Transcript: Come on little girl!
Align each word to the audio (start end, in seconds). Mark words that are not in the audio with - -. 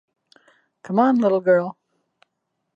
Come 0.81 0.97
on 0.97 1.19
little 1.19 1.41
girl! 1.41 1.77